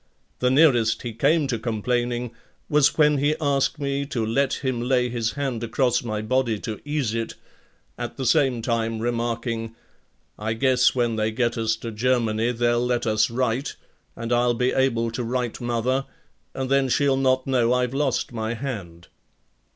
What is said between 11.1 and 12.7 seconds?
they get us to Germany